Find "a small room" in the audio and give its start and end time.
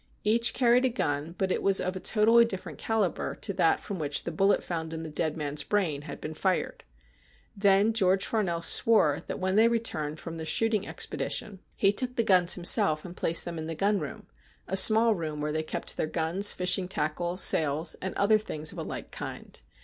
14.67-15.39